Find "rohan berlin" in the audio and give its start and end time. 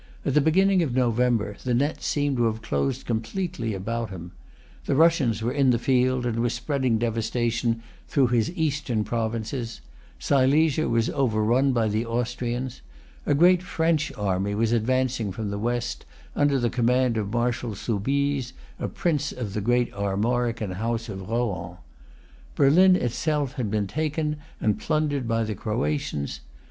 21.29-22.95